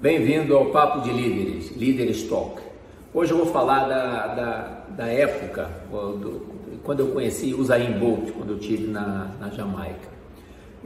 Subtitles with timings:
[0.00, 2.62] Bem-vindo ao Papo de Líderes, Líderes Talk.
[3.12, 6.40] Hoje eu vou falar da, da, da época, do,
[6.82, 10.08] quando eu conheci o Zayn Bolt, quando eu estive na, na Jamaica.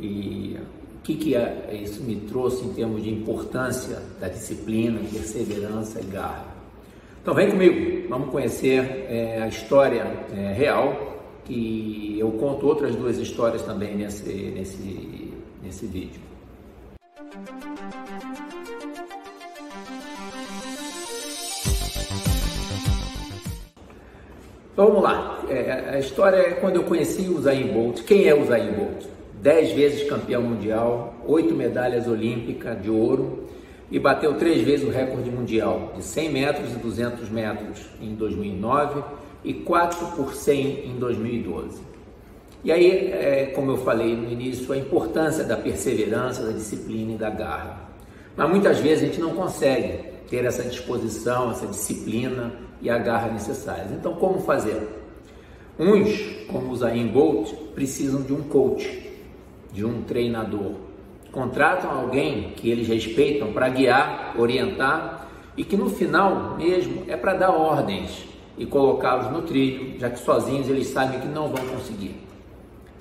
[0.01, 0.59] E
[0.97, 6.05] o que, que é, isso me trouxe em termos de importância da disciplina, perseverança e
[6.07, 6.47] garra.
[7.23, 13.17] Então vem comigo, vamos conhecer é, a história é, real, que eu conto outras duas
[13.19, 16.34] histórias também nesse, nesse, nesse vídeo.
[24.77, 25.43] Vamos lá.
[25.49, 28.03] É, a história é quando eu conheci o Zayn Bolt.
[28.05, 29.07] Quem é o Zayn Bolt?
[29.43, 33.49] Dez vezes campeão mundial, oito medalhas olímpicas de ouro
[33.91, 39.03] e bateu três vezes o recorde mundial de 100 metros e 200 metros em 2009
[39.43, 41.94] e 4 por 100 em 2012.
[42.65, 47.17] E aí, é, como eu falei no início, a importância da perseverança, da disciplina e
[47.17, 47.91] da garra.
[48.35, 53.31] Mas muitas vezes a gente não consegue ter essa disposição, essa disciplina e a garra
[53.31, 53.93] necessárias.
[53.93, 54.89] Então, como fazer?
[55.79, 59.13] Uns, como o Zayn Bolt, precisam de um coach,
[59.71, 60.73] de um treinador.
[61.31, 67.35] Contratam alguém que eles respeitam para guiar, orientar e que no final mesmo é para
[67.35, 68.25] dar ordens
[68.57, 72.24] e colocá-los no trilho, já que sozinhos eles sabem que não vão conseguir.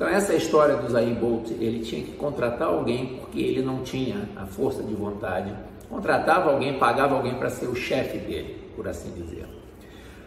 [0.03, 4.27] Então essa história do Zayn Bolt, ele tinha que contratar alguém porque ele não tinha
[4.35, 5.53] a força de vontade.
[5.89, 9.45] Contratava alguém, pagava alguém para ser o chefe dele, por assim dizer.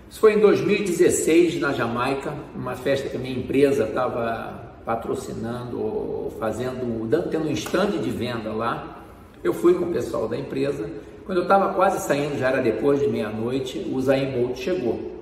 [0.08, 7.06] Isso foi em 2016 na Jamaica, uma festa que a minha empresa estava patrocinando, fazendo,
[7.30, 9.04] tendo um stand de venda lá.
[9.44, 10.88] Eu fui com o pessoal da empresa.
[11.26, 15.20] Quando eu estava quase saindo, já era depois de meia-noite, o Zayn Bolt chegou.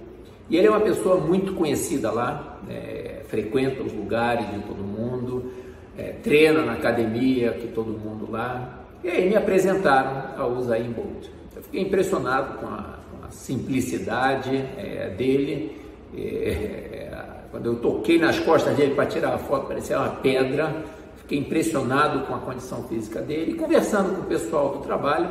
[0.49, 5.53] E ele é uma pessoa muito conhecida lá, é, frequenta os lugares de todo mundo,
[5.97, 8.81] é, treina na academia que todo mundo lá.
[9.03, 11.27] E aí me apresentaram ao Zayn Bolt.
[11.55, 12.95] Eu fiquei impressionado com a
[13.35, 15.81] simplicidade é, dele.
[16.17, 17.09] É,
[17.51, 20.75] quando eu toquei nas costas dele para tirar a foto, parecia uma pedra.
[21.17, 23.53] Fiquei impressionado com a condição física dele.
[23.53, 25.31] E conversando com o pessoal do trabalho,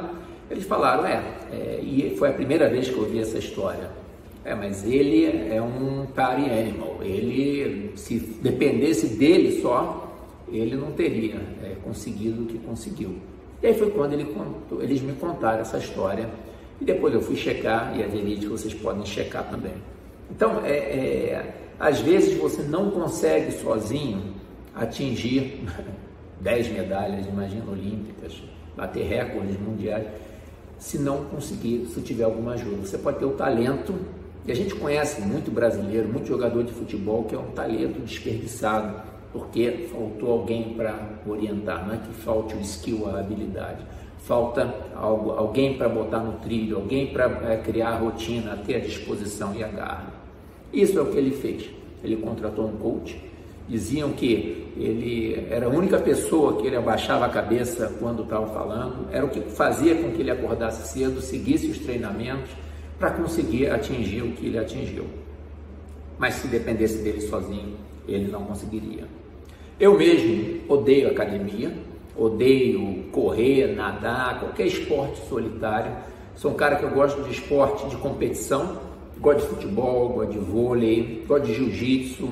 [0.50, 4.03] eles falaram: é, é, e foi a primeira vez que eu ouvi essa história.
[4.46, 6.98] É, mas ele é um party animal.
[7.02, 10.12] Ele, se dependesse dele só,
[10.52, 13.16] ele não teria é, conseguido o que conseguiu.
[13.62, 16.30] E aí foi quando ele contou, eles me contaram essa história
[16.82, 19.74] e depois eu fui checar, e é verídico, vocês podem checar também.
[20.30, 24.22] Então, é, é, às vezes você não consegue sozinho
[24.76, 25.64] atingir
[26.42, 28.44] 10 medalhas, imagina, olímpicas,
[28.76, 30.06] bater recordes mundiais,
[30.78, 32.86] se não conseguir, se tiver alguma ajuda.
[32.86, 33.96] Você pode ter o talento,
[34.46, 39.02] e a gente conhece muito brasileiro, muito jogador de futebol que é um talento desperdiçado,
[39.32, 43.84] porque faltou alguém para orientar, não é que falte o skill, a habilidade
[44.24, 48.80] falta algo, alguém para botar no trilho, alguém para é, criar a rotina, ter a
[48.80, 50.14] disposição e a garra.
[50.72, 51.70] Isso é o que ele fez.
[52.04, 53.20] Ele contratou um coach.
[53.68, 59.08] Diziam que ele era a única pessoa que ele abaixava a cabeça quando estava falando,
[59.12, 62.50] era o que fazia com que ele acordasse cedo, seguisse os treinamentos
[63.04, 65.04] para conseguir atingir o que ele atingiu.
[66.18, 67.76] Mas se dependesse dele sozinho,
[68.08, 69.04] ele não conseguiria.
[69.78, 71.74] Eu mesmo odeio academia,
[72.16, 75.92] odeio correr, nadar, qualquer esporte solitário.
[76.38, 78.78] Sou um cara que eu gosto de esporte de competição,
[79.20, 82.30] gosto de futebol, gosto de vôlei, gosto de jiu-jitsu,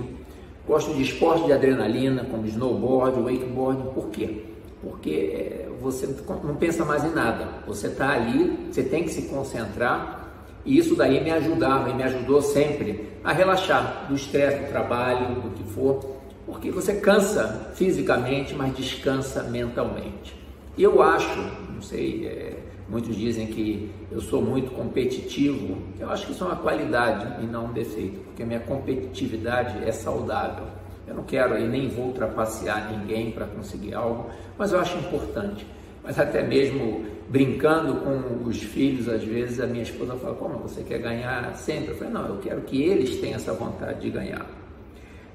[0.65, 3.93] gosto de esporte de adrenalina, como snowboard, wakeboard.
[3.93, 4.41] Por quê?
[4.81, 6.07] Porque eh, você
[6.45, 7.45] não pensa mais em nada.
[7.67, 10.21] Você está ali, você tem que se concentrar.
[10.65, 15.41] E isso daí me ajudava e me ajudou sempre a relaxar do estresse do trabalho,
[15.41, 20.35] do que for porque você cansa fisicamente, mas descansa mentalmente.
[20.77, 21.39] E eu acho,
[21.73, 22.57] não sei, é,
[22.89, 27.47] muitos dizem que eu sou muito competitivo, eu acho que isso é uma qualidade e
[27.47, 30.65] não um defeito, porque minha competitividade é saudável.
[31.07, 35.65] Eu não quero aí nem vou ultrapassar ninguém para conseguir algo, mas eu acho importante.
[36.03, 40.83] Mas até mesmo brincando com os filhos, às vezes a minha esposa fala: Como você
[40.83, 41.91] quer ganhar sempre?
[41.91, 44.45] Eu falei: Não, eu quero que eles tenham essa vontade de ganhar.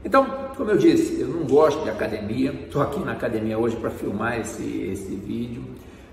[0.04, 0.24] Então,
[0.56, 4.40] como eu disse, eu não gosto de academia, estou aqui na academia hoje para filmar
[4.40, 4.62] esse,
[4.92, 5.64] esse vídeo.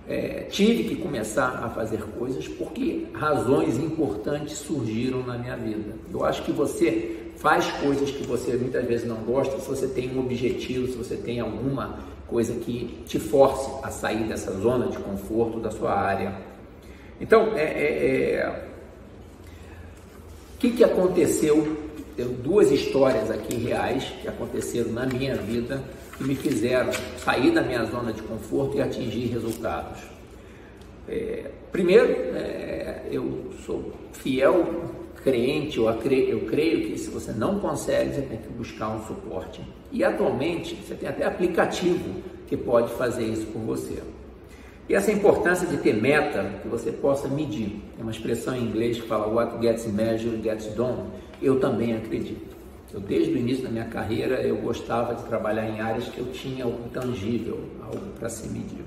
[0.08, 5.94] É, tive que começar a fazer coisas porque razões importantes surgiram na minha vida.
[6.12, 10.14] Eu acho que você faz coisas que você muitas vezes não gosta se você tem
[10.14, 12.00] um objetivo, se você tem alguma
[12.34, 16.34] coisa que te force a sair dessa zona de conforto da sua área.
[17.22, 18.66] Então, é, é, é...
[20.56, 21.78] o que, que aconteceu
[22.16, 25.84] tenho duas histórias aqui reais que aconteceram na minha vida
[26.18, 30.00] que me fizeram sair da minha zona de conforto e atingir resultados.
[31.08, 34.92] É, primeiro, é, eu sou fiel
[35.24, 39.06] crente, eu creio, eu creio que se você não consegue, você tem que buscar um
[39.06, 39.62] suporte.
[39.92, 44.02] E atualmente, você tem até aplicativo que pode fazer isso por você.
[44.88, 47.82] E essa importância de ter meta que você possa medir.
[47.96, 51.10] Tem uma expressão em inglês que fala what gets measured gets done.
[51.42, 52.54] Eu também acredito.
[52.94, 56.28] Eu, desde o início da minha carreira, eu gostava de trabalhar em áreas que eu
[56.32, 58.84] tinha algo tangível, algo para se medir.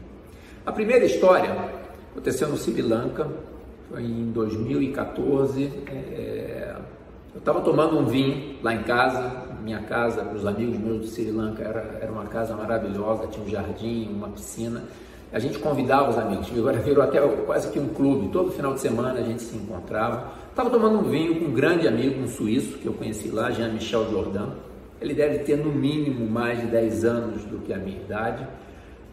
[0.64, 1.50] A primeira história
[2.12, 3.28] aconteceu no Sri Lanka,
[3.98, 5.72] em 2014.
[5.88, 6.76] É,
[7.34, 11.30] eu estava tomando um vinho lá em casa, minha casa, os amigos meus do Sri
[11.30, 14.82] Lanka, era, era uma casa maravilhosa, tinha um jardim, uma piscina.
[15.32, 18.80] A gente convidava os amigos, agora virou até quase que um clube, todo final de
[18.80, 20.32] semana a gente se encontrava.
[20.48, 24.10] Estava tomando um vinho com um grande amigo, um suíço, que eu conheci lá, Jean-Michel
[24.10, 24.50] Jordan.
[25.00, 28.46] Ele deve ter no mínimo mais de 10 anos do que a minha idade.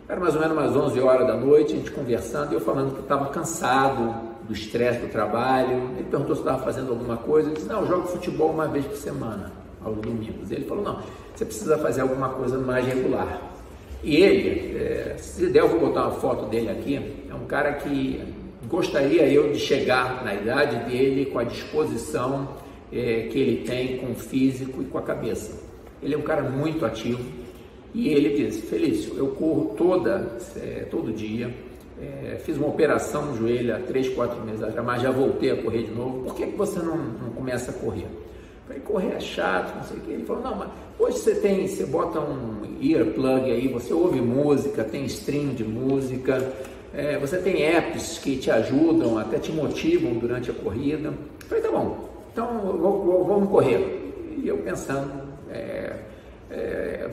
[0.08, 2.94] Era mais ou menos umas 11 horas da noite, a gente conversando, e eu falando
[2.94, 5.92] que estava cansado do estresse do trabalho.
[5.98, 7.50] Ele perguntou se estava fazendo alguma coisa.
[7.50, 9.52] Eu disse, não, eu jogo futebol uma vez por semana,
[9.84, 10.52] aos domingos.
[10.52, 11.00] Ele falou, não,
[11.36, 13.42] você precisa fazer alguma coisa mais regular.
[14.04, 16.96] E ele, é, se der, eu vou botar uma foto dele aqui,
[17.30, 18.22] é um cara que
[18.68, 22.50] gostaria eu de chegar na idade dele com a disposição
[22.92, 25.58] é, que ele tem com o físico e com a cabeça.
[26.02, 27.24] Ele é um cara muito ativo
[27.94, 31.54] e ele disse, Felício, eu corro toda, é, todo dia,
[32.02, 35.62] é, fiz uma operação no joelho há 3, 4 meses atrás, mas já voltei a
[35.62, 38.08] correr de novo, por que, que você não, não começa a correr?
[38.68, 40.12] Falei, correr é chato, não sei o que.
[40.12, 44.84] Ele falou, não, mas hoje você tem, você bota um earplug aí, você ouve música,
[44.84, 46.52] tem stream de música,
[46.94, 51.14] é, você tem apps que te ajudam, até te motivam durante a corrida.
[51.48, 52.48] Falei, tá bom, então
[53.28, 54.02] vamos correr.
[54.38, 55.12] E eu pensando,
[55.50, 55.83] é,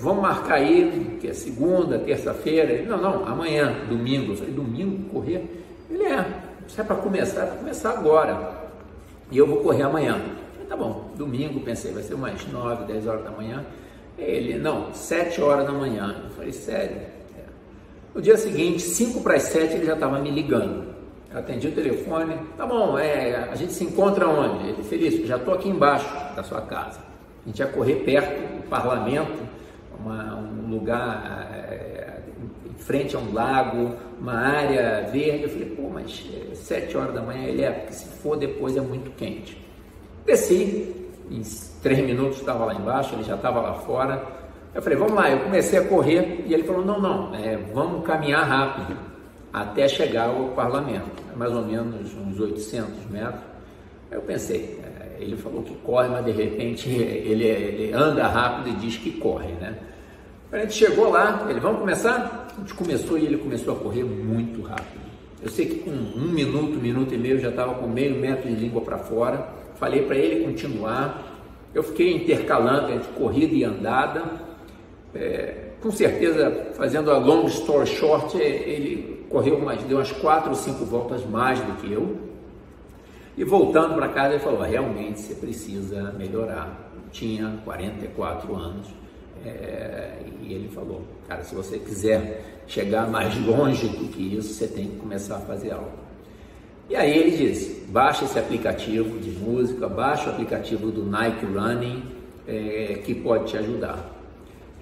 [0.00, 2.73] vamos marcar aí, que é segunda, terça-feira.
[2.73, 4.32] Ele, não, não, amanhã, domingo.
[4.32, 5.64] Eu falei, domingo, correr?
[5.91, 6.26] Ele é,
[6.67, 8.61] se é para começar, é para começar agora.
[9.31, 10.20] E eu vou correr amanhã
[10.70, 13.67] tá bom, domingo, pensei, vai ser umas 9, 10 horas da manhã.
[14.17, 16.14] Ele, não, 7 horas da manhã.
[16.23, 16.97] Eu falei, sério?
[17.37, 17.43] É.
[18.14, 20.94] No dia seguinte, 5 para as 7, ele já estava me ligando.
[21.32, 24.69] Eu atendi o telefone, tá bom, é, a gente se encontra onde?
[24.69, 27.00] Ele, Felício, já estou aqui embaixo da sua casa.
[27.44, 29.43] A gente ia correr perto do parlamento,
[30.05, 32.20] uma, um lugar é,
[32.69, 35.44] em frente a um lago, uma área verde.
[35.44, 38.76] Eu falei, pô, mas é, 7 horas da manhã ele é, porque se for depois
[38.76, 39.61] é muito quente.
[40.25, 40.94] Desci,
[41.31, 41.43] em
[41.82, 44.23] três minutos estava lá embaixo, ele já estava lá fora.
[44.75, 48.06] Eu falei, vamos lá, eu comecei a correr e ele falou, não, não, é, vamos
[48.06, 48.97] caminhar rápido
[49.52, 53.41] até chegar ao parlamento, é mais ou menos uns 800 metros.
[54.11, 54.80] Eu pensei, é,
[55.20, 59.52] ele falou que corre, mas de repente ele, ele anda rápido e diz que corre,
[59.55, 59.76] né?
[60.52, 62.49] A gente chegou lá, ele, vamos começar?
[62.56, 65.00] A gente começou e ele começou a correr muito rápido.
[65.43, 68.56] Eu sei que com um minuto, minuto e meio, já estava com meio metro de
[68.56, 71.26] língua para fora falei para ele continuar.
[71.75, 74.25] Eu fiquei intercalando entre corrida e andada.
[75.14, 80.55] É, com certeza, fazendo a long story short, ele correu umas, deu umas quatro ou
[80.55, 82.30] cinco voltas mais do que eu.
[83.37, 86.91] E voltando para casa, ele falou: realmente você precisa melhorar.
[87.12, 88.87] Tinha 44 anos.
[89.44, 94.67] É, e ele falou: cara, se você quiser chegar mais longe do que isso, você
[94.67, 95.93] tem que começar a fazer algo.
[96.88, 102.02] E aí ele disse: baixa esse aplicativo de música, baixa o aplicativo do Nike Running,
[102.47, 104.20] é, que pode te ajudar.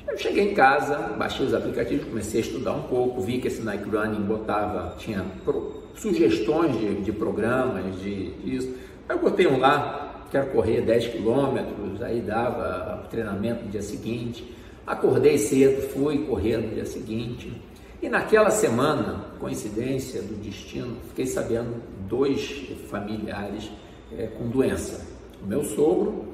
[0.09, 3.61] Eu cheguei em casa, baixei os aplicativos, comecei a estudar um pouco, vi que esse
[3.63, 8.75] Nike Running botava, tinha pro, sugestões de, de, programas, de isso.
[9.09, 14.55] Aí eu botei um lá, quero correr 10 quilômetros, aí dava treinamento no dia seguinte.
[14.87, 17.53] Acordei cedo, fui correr no dia seguinte.
[18.01, 23.71] E naquela semana, coincidência do destino, fiquei sabendo dois familiares
[24.17, 25.05] é, com doença.
[25.43, 26.25] O meu sogro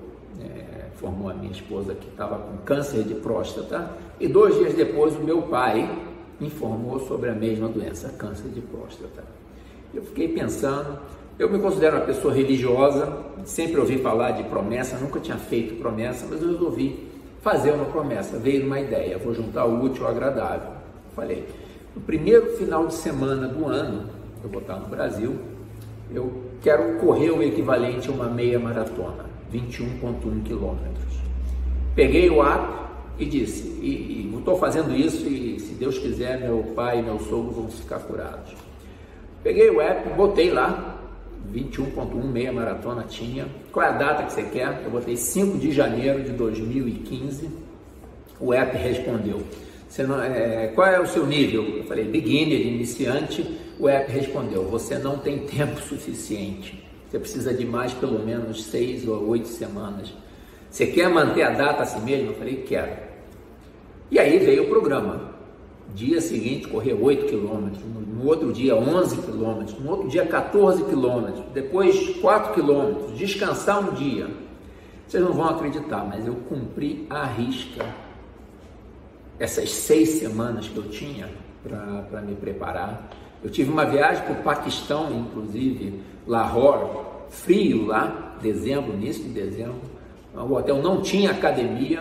[0.40, 5.14] é, formou a minha esposa que estava com câncer de próstata e dois dias depois
[5.16, 5.88] o meu pai
[6.40, 9.24] informou sobre a mesma doença, câncer de próstata.
[9.92, 10.98] Eu fiquei pensando,
[11.38, 13.12] eu me considero uma pessoa religiosa,
[13.44, 17.08] sempre ouvi falar de promessa, nunca tinha feito promessa, mas eu resolvi
[17.40, 20.70] fazer uma promessa, veio uma ideia, vou juntar o útil ao agradável.
[21.14, 21.46] Falei,
[21.94, 24.08] no primeiro final de semana do ano,
[24.42, 25.36] eu vou estar no Brasil,
[26.12, 31.14] eu quero correr o equivalente a uma meia maratona, 21,1 quilômetros.
[31.94, 32.84] Peguei o app
[33.18, 37.52] e disse, e estou fazendo isso e se Deus quiser, meu pai e meu sogro
[37.52, 38.52] vão ficar curados.
[39.42, 41.00] Peguei o app, botei lá,
[41.52, 43.46] 21.1 meia maratona tinha.
[43.70, 44.82] Qual é a data que você quer?
[44.84, 47.48] Eu botei 5 de janeiro de 2015.
[48.40, 49.42] O app respondeu:
[49.98, 51.62] não, é, qual é o seu nível?
[51.62, 56.82] Eu falei, beginner, iniciante, o app respondeu: você não tem tempo suficiente.
[57.14, 60.12] Você precisa de mais pelo menos seis ou oito semanas.
[60.68, 62.32] Você quer manter a data assim mesmo?
[62.32, 62.90] Eu falei: quero.
[64.10, 65.32] E aí veio o programa.
[65.94, 71.44] Dia seguinte, correr 8 quilômetros, no outro dia 11 quilômetros, no outro dia 14 quilômetros,
[71.52, 74.28] depois 4 quilômetros, descansar um dia.
[75.06, 77.86] Vocês não vão acreditar, mas eu cumpri a risca
[79.38, 81.28] essas seis semanas que eu tinha
[81.62, 83.08] para me preparar.
[83.44, 86.88] Eu tive uma viagem para o Paquistão, inclusive, Lahore,
[87.30, 89.80] frio lá, dezembro, início de dezembro.
[90.34, 92.00] O hotel não tinha academia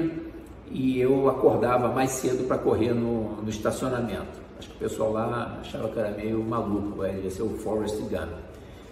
[0.72, 4.42] e eu acordava mais cedo para correr no, no, estacionamento.
[4.58, 8.32] Acho que o pessoal lá achava que era meio maluco, devia ser o Forrest Gump.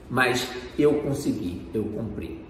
[0.10, 0.48] Mas
[0.78, 2.46] eu consegui, eu cumpri.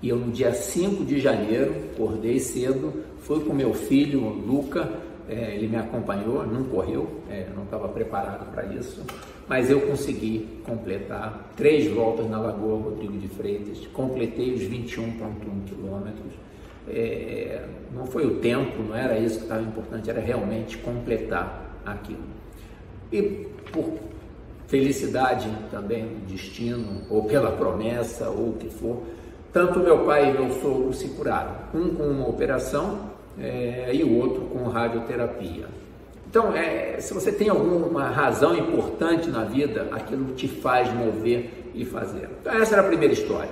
[0.00, 4.88] E eu no dia 5 de janeiro, acordei cedo, fui com meu filho, Luca,
[5.28, 9.04] é, ele me acompanhou, não correu, é, não estava preparado para isso,
[9.50, 16.34] mas eu consegui completar três voltas na Lagoa Rodrigo de Freitas, completei os 21,1 quilômetros.
[16.86, 22.22] É, não foi o tempo, não era isso que estava importante, era realmente completar aquilo.
[23.10, 23.22] E
[23.72, 23.98] por
[24.68, 29.02] felicidade também destino, ou pela promessa, ou o que for,
[29.52, 34.16] tanto meu pai e meu sogro se curaram, um com uma operação é, e o
[34.16, 35.66] outro com radioterapia.
[36.30, 41.84] Então, é, se você tem alguma razão importante na vida, aquilo te faz mover e
[41.84, 42.28] fazer.
[42.40, 43.50] Então, essa era a primeira história.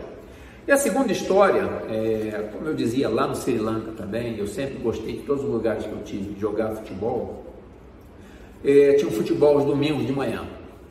[0.64, 4.78] E a segunda história, é, como eu dizia lá no Sri Lanka também, eu sempre
[4.78, 7.46] gostei de todos os lugares que eu tive de jogar futebol.
[8.64, 10.46] É, tinha um futebol aos domingos de manhã.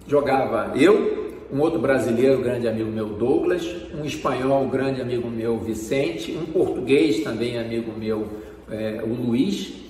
[0.05, 3.65] Jogava eu, um outro brasileiro, grande amigo meu, Douglas,
[3.97, 8.27] um espanhol, grande amigo meu, Vicente, um português também, amigo meu,
[8.69, 9.86] é, o Luiz,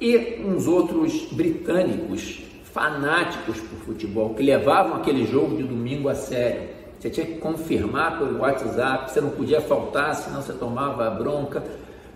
[0.00, 2.40] e uns outros britânicos
[2.72, 6.68] fanáticos por futebol, que levavam aquele jogo de domingo a sério.
[6.98, 11.62] Você tinha que confirmar pelo WhatsApp, você não podia faltar, senão você tomava a bronca,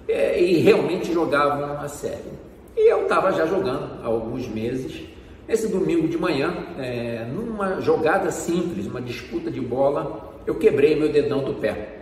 [0.08, 2.32] é, e realmente jogavam a sério.
[2.76, 5.02] E eu estava já jogando há alguns meses.
[5.48, 11.10] Esse domingo de manhã, é, numa jogada simples, uma disputa de bola, eu quebrei meu
[11.10, 11.98] dedão do pé.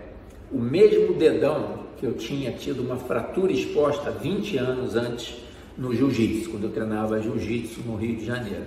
[0.52, 6.50] O mesmo dedão que eu tinha tido uma fratura exposta 20 anos antes no jiu-jitsu,
[6.50, 8.66] quando eu treinava jiu-jitsu no Rio de Janeiro.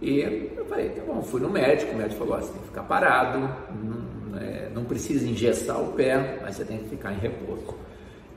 [0.00, 0.20] E
[0.56, 3.38] eu falei, tá bom, fui no médico, o médico falou, você tem que ficar parado,
[3.40, 7.74] não, é, não precisa engessar o pé, mas você tem que ficar em repouso.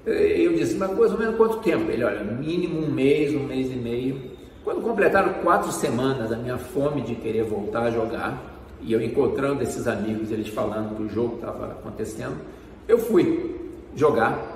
[0.06, 1.92] Eu disse, mas mais ou menos quanto tempo?
[1.92, 4.32] Ele, olha, mínimo um mês, um mês e meio.
[4.64, 9.62] Quando completaram quatro semanas, a minha fome de querer voltar a jogar, e eu encontrando
[9.62, 12.38] esses amigos, eles falando do jogo que estava acontecendo,
[12.88, 13.56] eu fui
[13.96, 14.51] jogar.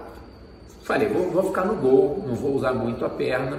[0.86, 3.58] Falei, vou, vou ficar no gol, não vou usar muito a perna.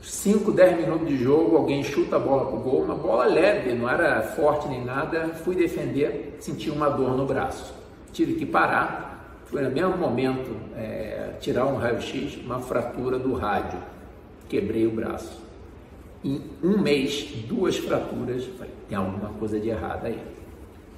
[0.00, 3.90] 5, 10 minutos de jogo, alguém chuta a bola pro gol, uma bola leve, não
[3.90, 5.30] era forte nem nada.
[5.42, 7.74] Fui defender, senti uma dor no braço.
[8.12, 13.80] Tive que parar, foi no mesmo momento é, tirar um raio-x, uma fratura do rádio.
[14.48, 15.42] Quebrei o braço.
[16.24, 18.44] Em um mês, duas fraturas.
[18.56, 20.22] Falei, tem alguma coisa de errado aí.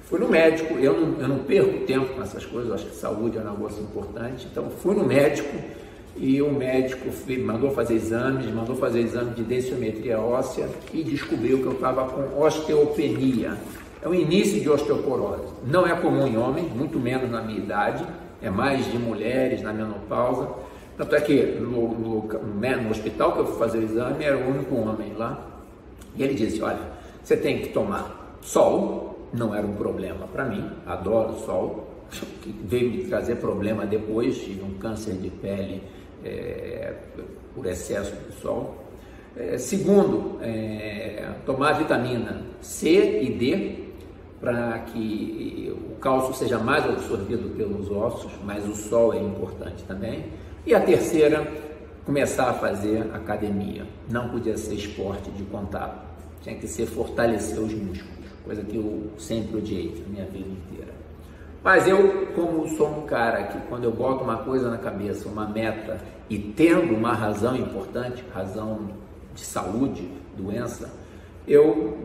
[0.05, 3.37] Fui no médico, eu não, eu não perco tempo com essas coisas, acho que saúde
[3.37, 4.47] é um negócio importante.
[4.51, 5.57] Então, fui no médico
[6.15, 7.09] e o médico
[7.43, 12.39] mandou fazer exames, mandou fazer exame de densiometria óssea e descobriu que eu estava com
[12.39, 13.57] osteopenia.
[14.01, 15.51] É o início de osteoporose.
[15.65, 18.05] Não é comum em homens, muito menos na minha idade,
[18.43, 20.47] é mais de mulheres na menopausa.
[20.95, 24.47] Tanto é que no, no, no hospital que eu fui fazer o exame, era o
[24.47, 25.47] único homem lá.
[26.15, 26.79] E ele disse: Olha,
[27.23, 31.87] você tem que tomar sol, não era um problema para mim, adoro o sol,
[32.65, 35.81] veio me trazer problema depois, tive um câncer de pele
[36.23, 36.93] é,
[37.53, 38.75] por excesso de sol.
[39.37, 43.85] É, segundo, é, tomar vitamina C e D
[44.39, 50.25] para que o cálcio seja mais absorvido pelos ossos, mas o sol é importante também.
[50.65, 51.45] E a terceira,
[52.05, 53.85] começar a fazer academia.
[54.09, 56.05] Não podia ser esporte de contato,
[56.41, 58.14] tinha que ser fortalecer os músculos
[58.45, 60.93] coisa que eu sempre odiei a minha vida inteira.
[61.63, 65.47] Mas eu, como sou um cara que quando eu boto uma coisa na cabeça, uma
[65.47, 65.99] meta,
[66.29, 68.87] e tendo uma razão importante, razão
[69.33, 70.89] de saúde, doença,
[71.47, 71.97] eu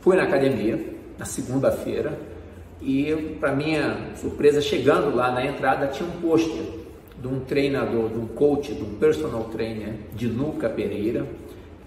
[0.00, 2.18] fui na academia na segunda-feira
[2.80, 6.64] e, para minha surpresa, chegando lá na entrada, tinha um pôster
[7.20, 11.26] de um treinador, de um coach, de um personal trainer de Nuca Pereira,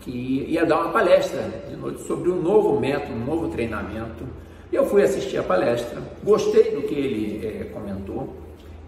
[0.01, 4.23] que ia dar uma palestra de noite sobre um novo método, um novo treinamento.
[4.71, 8.35] Eu fui assistir a palestra, gostei do que ele é, comentou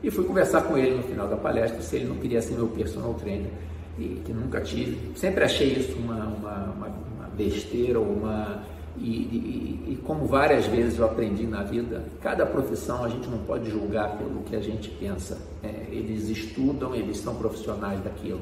[0.03, 2.67] e fui conversar com ele no final da palestra se ele não queria ser meu
[2.67, 3.51] personal trainer,
[3.97, 5.17] e que nunca tive.
[5.17, 8.63] Sempre achei isso uma, uma, uma, uma besteira ou uma
[8.97, 13.37] e, e, e, como várias vezes eu aprendi na vida, cada profissão a gente não
[13.39, 15.37] pode julgar pelo que a gente pensa.
[15.63, 18.41] É, eles estudam, eles são profissionais daquilo.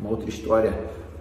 [0.00, 0.72] Uma outra história,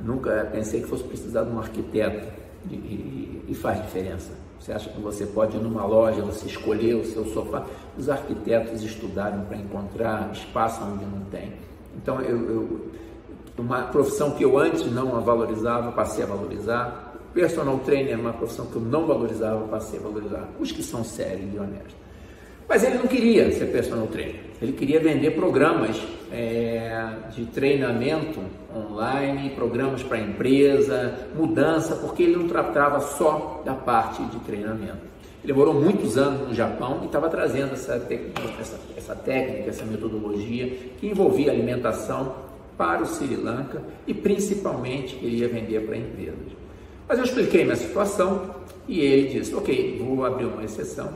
[0.01, 2.27] nunca pensei que fosse precisar de um arquiteto
[2.69, 4.31] e, e faz diferença.
[4.59, 7.65] Você acha que você pode ir numa loja, você escolher o seu sofá?
[7.97, 11.53] Os arquitetos estudaram para encontrar espaço onde não tem.
[11.95, 12.91] Então, eu, eu,
[13.57, 18.33] uma profissão que eu antes não a valorizava, passei a valorizar Personal trainer é uma
[18.33, 20.49] profissão que eu não valorizava, passei a valorizar.
[20.59, 21.95] Os que são sérios e honestos.
[22.67, 24.37] Mas ele não queria ser personal trainer.
[24.59, 26.01] Ele queria vender programas
[26.31, 28.39] é, de treinamento
[28.77, 35.07] online, programas para empresa, mudança, porque ele não tratava só da parte de treinamento.
[35.43, 37.95] Ele morou muitos anos no Japão e estava trazendo essa
[38.59, 40.67] essa, essa técnica, essa metodologia
[40.99, 46.57] que envolvia alimentação para o Sri Lanka e principalmente queria vender para empresas.
[47.07, 48.55] Mas eu expliquei minha situação
[48.87, 51.09] e ele disse: Ok, vou abrir uma exceção.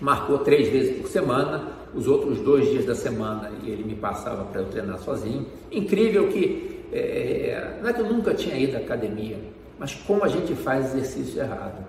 [0.00, 4.62] Marcou três vezes por semana, os outros dois dias da semana ele me passava para
[4.62, 5.46] eu treinar sozinho.
[5.70, 9.36] Incrível que, é, não é que eu nunca tinha ido à academia,
[9.78, 11.84] mas como a gente faz exercício errado.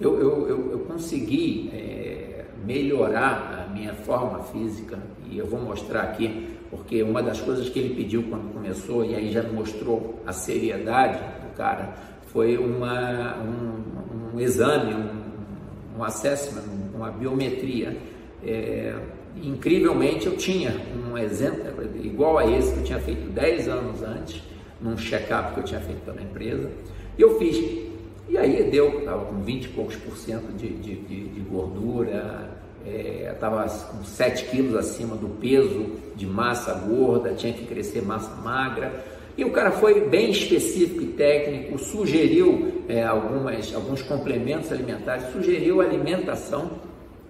[0.00, 4.98] Eu, eu, eu, eu consegui é, melhorar a minha forma física
[5.30, 9.14] e eu vou mostrar aqui, porque uma das coisas que ele pediu quando começou, e
[9.14, 11.94] aí já mostrou a seriedade do cara,
[12.32, 16.62] foi uma, um, um exame, um, um assessment,
[16.94, 17.96] uma biometria.
[18.42, 18.94] É,
[19.36, 21.70] incrivelmente eu tinha um exemplo
[22.02, 24.42] igual a esse que eu tinha feito 10 anos antes,
[24.80, 26.70] num check-up que eu tinha feito pela empresa,
[27.18, 27.88] e eu fiz.
[28.28, 32.48] E aí deu, estava com 20 e poucos por cento de, de, de, de gordura,
[32.86, 38.34] estava é, com 7 quilos acima do peso de massa gorda, tinha que crescer massa
[38.36, 39.04] magra.
[39.36, 45.80] E o cara foi bem específico e técnico, sugeriu é, algumas, alguns complementos alimentares, sugeriu
[45.80, 46.70] alimentação,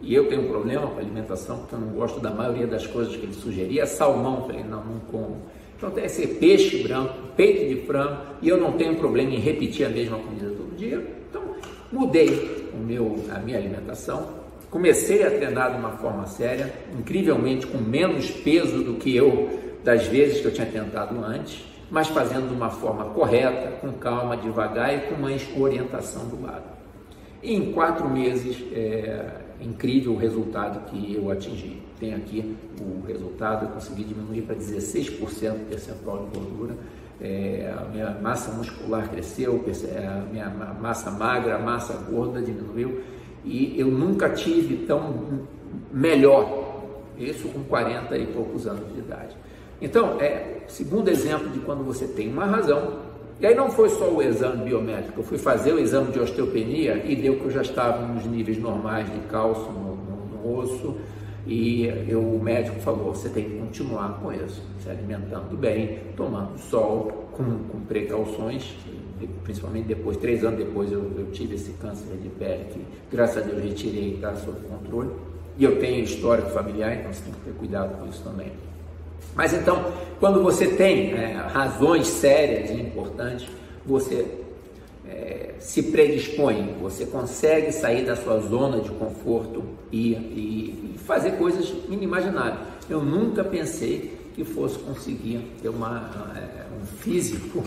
[0.00, 3.14] e eu tenho um problema com alimentação, porque eu não gosto da maioria das coisas
[3.14, 3.86] que ele sugeria.
[3.86, 5.42] Salmão, falei, não, não como.
[5.76, 9.38] Então tem que ser peixe branco, peito de frango, e eu não tenho problema em
[9.38, 11.04] repetir a mesma comida todo dia.
[11.28, 11.42] Então
[11.92, 14.28] mudei o meu, a minha alimentação,
[14.70, 20.06] comecei a treinar de uma forma séria, incrivelmente com menos peso do que eu das
[20.06, 24.94] vezes que eu tinha tentado antes mas fazendo de uma forma correta, com calma, devagar
[24.94, 26.64] e com uma orientação do lado.
[27.42, 31.82] E em quatro meses, é incrível o resultado que eu atingi.
[31.98, 35.20] Tem aqui o resultado, eu consegui diminuir para 16%
[35.54, 36.76] o percentual de gordura,
[37.20, 43.02] é, a minha massa muscular cresceu, a minha massa magra, a massa gorda diminuiu
[43.44, 45.46] e eu nunca tive tão
[45.92, 46.82] melhor,
[47.18, 49.36] isso com 40 e poucos anos de idade.
[49.80, 53.09] Então, é segundo exemplo de quando você tem uma razão.
[53.40, 57.02] E aí não foi só o exame biométrico, eu fui fazer o exame de osteopenia
[57.06, 60.96] e deu que eu já estava nos níveis normais de cálcio no, no, no osso
[61.46, 66.58] e eu, o médico falou, você tem que continuar com isso, se alimentando bem, tomando
[66.58, 68.76] sol, com, com precauções,
[69.42, 73.40] principalmente depois, três anos depois eu, eu, tive esse câncer de pele que graças a
[73.46, 75.10] Deus retirei e está sob controle.
[75.58, 78.52] E eu tenho histórico familiar, então você tem que ter cuidado com isso também.
[79.34, 83.48] Mas então, quando você tem é, razões sérias e importantes,
[83.86, 84.26] você
[85.08, 91.32] é, se predispõe, você consegue sair da sua zona de conforto e, e, e fazer
[91.32, 92.60] coisas inimagináveis.
[92.88, 97.64] Eu nunca pensei que fosse conseguir ter uma, é, um físico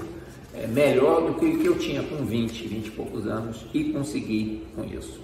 [0.55, 3.85] é, melhor do que o que eu tinha com 20, 20 e poucos anos e
[3.85, 5.19] consegui com isso.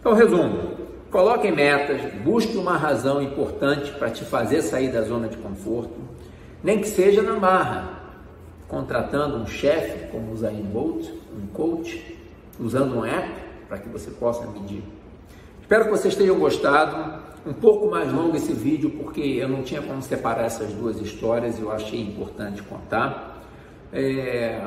[0.00, 0.76] Então, resumo:
[1.14, 5.94] Coloque metas, busque uma razão importante para te fazer sair da zona de conforto,
[6.60, 8.00] nem que seja na marra,
[8.66, 12.18] contratando um chefe como o Zain Bolt, um coach,
[12.58, 13.30] usando um app
[13.68, 14.82] para que você possa medir.
[15.60, 17.22] Espero que vocês tenham gostado.
[17.46, 21.60] Um pouco mais longo esse vídeo porque eu não tinha como separar essas duas histórias
[21.60, 23.40] eu achei importante contar.
[23.92, 24.66] É...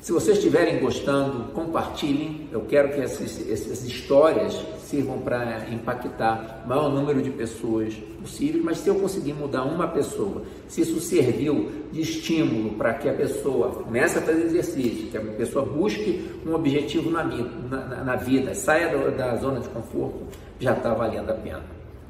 [0.00, 2.48] Se vocês estiverem gostando, compartilhem.
[2.50, 8.62] Eu quero que essas, essas histórias sirvam para impactar o maior número de pessoas possível,
[8.64, 13.12] mas se eu conseguir mudar uma pessoa, se isso serviu de estímulo para que a
[13.12, 18.54] pessoa comece a fazer exercício, que a pessoa busque um objetivo na, na, na vida,
[18.54, 20.26] saia da, da zona de conforto,
[20.58, 21.62] já está valendo a pena.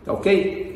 [0.05, 0.71] Tá ok?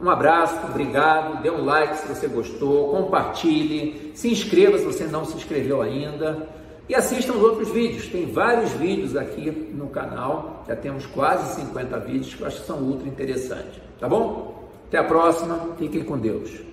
[0.00, 5.24] Um abraço, obrigado, dê um like se você gostou, compartilhe, se inscreva se você não
[5.24, 6.57] se inscreveu ainda.
[6.88, 11.98] E assistam os outros vídeos, tem vários vídeos aqui no canal, já temos quase 50
[12.00, 14.70] vídeos que eu acho que são ultra interessantes, tá bom?
[14.86, 16.67] Até a próxima, fiquem com Deus.